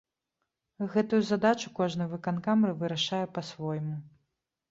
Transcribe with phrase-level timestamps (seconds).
[0.93, 3.95] Гэтую задачу кожны выканкам вырашае па-свойму.